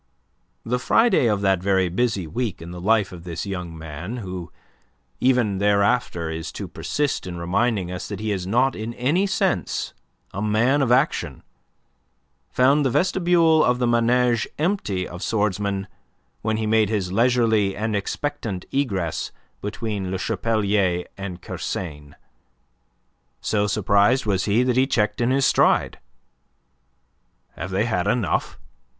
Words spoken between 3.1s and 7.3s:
of this young man who even thereafter is to persist